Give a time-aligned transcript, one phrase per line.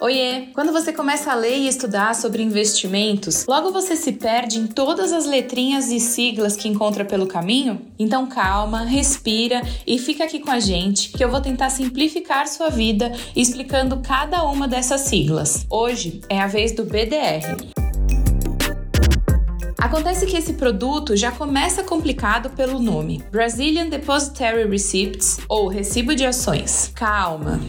[0.00, 0.48] Oiê!
[0.52, 5.12] Quando você começa a ler e estudar sobre investimentos, logo você se perde em todas
[5.12, 7.80] as letrinhas e siglas que encontra pelo caminho?
[7.98, 12.68] Então calma, respira e fica aqui com a gente que eu vou tentar simplificar sua
[12.68, 15.64] vida explicando cada uma dessas siglas.
[15.70, 17.81] Hoje é a vez do BDR.
[19.82, 26.24] Acontece que esse produto já começa complicado pelo nome Brazilian Depositary Receipts ou Recibo de
[26.24, 26.92] Ações.
[26.94, 27.60] Calma.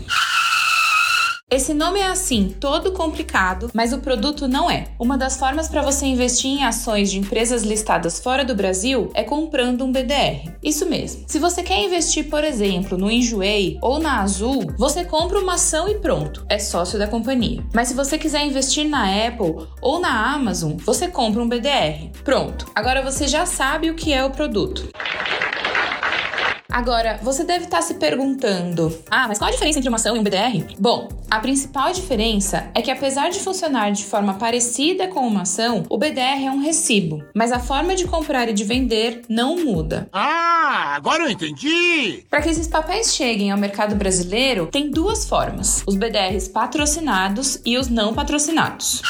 [1.53, 4.87] Esse nome é assim, todo complicado, mas o produto não é.
[4.97, 9.21] Uma das formas para você investir em ações de empresas listadas fora do Brasil é
[9.21, 10.51] comprando um BDR.
[10.63, 11.25] Isso mesmo.
[11.27, 15.87] Se você quer investir, por exemplo, no Enjoei ou na Azul, você compra uma ação
[15.87, 17.63] e pronto, é sócio da companhia.
[17.71, 22.09] Mas se você quiser investir na Apple ou na Amazon, você compra um BDR.
[22.23, 22.65] Pronto.
[22.73, 24.89] Agora você já sabe o que é o produto.
[26.73, 30.19] Agora, você deve estar se perguntando: ah, mas qual a diferença entre uma ação e
[30.19, 30.73] um BDR?
[30.79, 35.85] Bom, a principal diferença é que, apesar de funcionar de forma parecida com uma ação,
[35.87, 40.09] o BDR é um recibo, mas a forma de comprar e de vender não muda.
[40.11, 42.25] Ah, agora eu entendi!
[42.27, 47.77] Para que esses papéis cheguem ao mercado brasileiro, tem duas formas: os BDRs patrocinados e
[47.77, 49.03] os não patrocinados.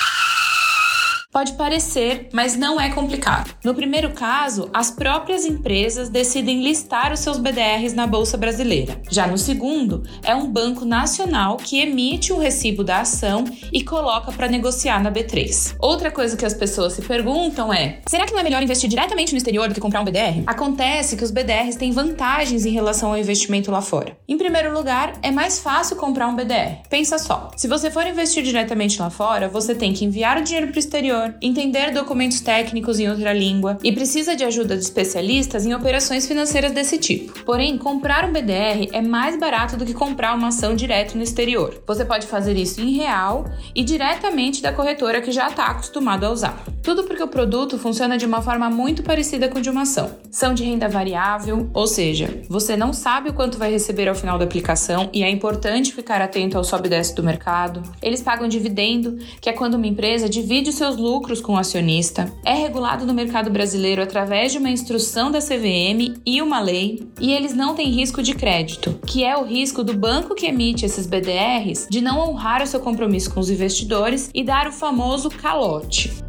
[1.33, 3.55] Pode parecer, mas não é complicado.
[3.63, 9.01] No primeiro caso, as próprias empresas decidem listar os seus BDRs na Bolsa Brasileira.
[9.09, 14.31] Já no segundo, é um banco nacional que emite o recibo da ação e coloca
[14.31, 15.75] para negociar na B3.
[15.79, 19.31] Outra coisa que as pessoas se perguntam é: será que não é melhor investir diretamente
[19.31, 20.43] no exterior do que comprar um BDR?
[20.45, 24.15] Acontece que os BDRs têm vantagens em relação ao investimento lá fora.
[24.27, 26.83] Em primeiro lugar, é mais fácil comprar um BDR.
[26.91, 30.67] Pensa só: se você for investir diretamente lá fora, você tem que enviar o dinheiro
[30.67, 35.66] para o exterior entender documentos técnicos em outra língua e precisa de ajuda de especialistas
[35.66, 37.43] em operações financeiras desse tipo.
[37.43, 41.81] Porém, comprar um BDR é mais barato do que comprar uma ação direto no exterior.
[41.85, 46.31] Você pode fazer isso em real e diretamente da corretora que já está acostumado a
[46.31, 46.72] usar.
[46.83, 50.11] Tudo porque o produto funciona de uma forma muito parecida com de uma ação.
[50.29, 54.38] São de renda variável, ou seja, você não sabe o quanto vai receber ao final
[54.38, 57.81] da aplicação e é importante ficar atento ao sobe e desce do mercado.
[58.01, 62.29] Eles pagam dividendo, que é quando uma empresa divide os seus lucros com o acionista,
[62.43, 67.31] é regulado no mercado brasileiro através de uma instrução da CVM e uma lei, e
[67.31, 71.07] eles não têm risco de crédito, que é o risco do banco que emite esses
[71.07, 76.22] BDRs de não honrar o seu compromisso com os investidores e dar o famoso calote.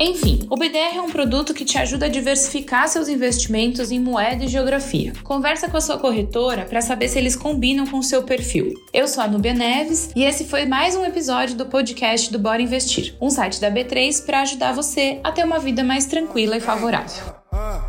[0.00, 4.44] Enfim, o BDR é um produto que te ajuda a diversificar seus investimentos em moeda
[4.44, 5.12] e geografia.
[5.24, 8.74] Conversa com a sua corretora para saber se eles combinam com o seu perfil.
[8.92, 12.62] Eu sou a Nubia Neves e esse foi mais um episódio do podcast do Bora
[12.62, 16.60] Investir, um site da B3 para ajudar você a ter uma vida mais tranquila e
[16.60, 17.34] favorável.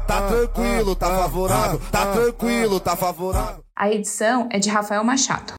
[0.07, 3.63] Tá tranquilo, tá favorável, tá tranquilo, tá favorável.
[3.75, 5.45] A edição é de Rafael Machado.